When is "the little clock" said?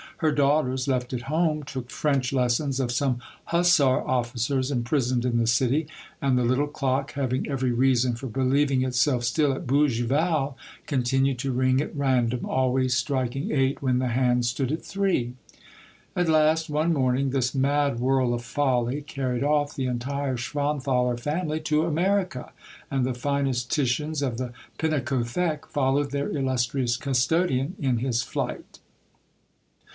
6.37-7.13